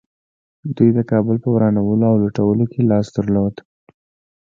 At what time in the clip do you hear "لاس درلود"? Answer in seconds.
2.91-3.55